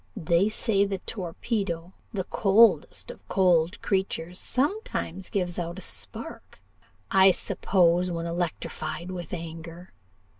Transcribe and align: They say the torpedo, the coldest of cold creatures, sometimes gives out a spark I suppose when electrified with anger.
They 0.17 0.49
say 0.49 0.83
the 0.83 0.97
torpedo, 0.97 1.93
the 2.11 2.23
coldest 2.23 3.11
of 3.11 3.19
cold 3.27 3.79
creatures, 3.83 4.39
sometimes 4.39 5.29
gives 5.29 5.59
out 5.59 5.77
a 5.77 5.81
spark 5.83 6.59
I 7.11 7.29
suppose 7.29 8.09
when 8.09 8.25
electrified 8.25 9.11
with 9.11 9.31
anger. 9.31 9.93